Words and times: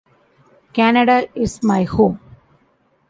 Canada 0.73 1.27
is 1.35 1.61
my 1.61 1.83
home. 1.83 2.19